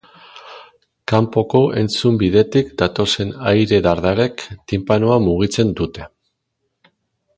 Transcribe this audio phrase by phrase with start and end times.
[1.11, 6.09] Kanpoko entzun bidetik datozen aire-dardarek tinpanoa mugitzen dute.